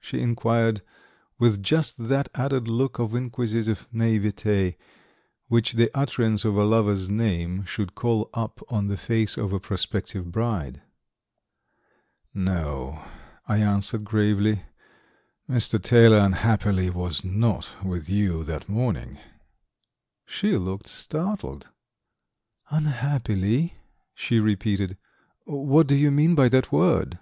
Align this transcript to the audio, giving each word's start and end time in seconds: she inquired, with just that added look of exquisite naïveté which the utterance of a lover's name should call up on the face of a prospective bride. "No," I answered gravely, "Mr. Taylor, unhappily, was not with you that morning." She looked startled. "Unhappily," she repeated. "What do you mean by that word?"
she 0.00 0.20
inquired, 0.20 0.82
with 1.38 1.62
just 1.62 2.08
that 2.08 2.28
added 2.34 2.66
look 2.66 2.98
of 2.98 3.14
exquisite 3.14 3.86
naïveté 3.94 4.74
which 5.46 5.74
the 5.74 5.88
utterance 5.94 6.44
of 6.44 6.56
a 6.56 6.64
lover's 6.64 7.08
name 7.08 7.64
should 7.64 7.94
call 7.94 8.28
up 8.34 8.60
on 8.68 8.88
the 8.88 8.96
face 8.96 9.36
of 9.36 9.52
a 9.52 9.60
prospective 9.60 10.32
bride. 10.32 10.82
"No," 12.34 13.00
I 13.46 13.58
answered 13.58 14.02
gravely, 14.02 14.62
"Mr. 15.48 15.80
Taylor, 15.80 16.18
unhappily, 16.18 16.90
was 16.90 17.22
not 17.22 17.70
with 17.84 18.10
you 18.10 18.42
that 18.42 18.68
morning." 18.68 19.18
She 20.24 20.56
looked 20.56 20.88
startled. 20.88 21.68
"Unhappily," 22.70 23.74
she 24.16 24.40
repeated. 24.40 24.96
"What 25.44 25.86
do 25.86 25.94
you 25.94 26.10
mean 26.10 26.34
by 26.34 26.48
that 26.48 26.72
word?" 26.72 27.20